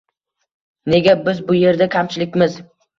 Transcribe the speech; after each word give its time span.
—Nega 0.95 1.15
biz 1.29 1.45
bu 1.53 1.61
yerda 1.61 1.93
kamchilikmiz? 2.01 2.63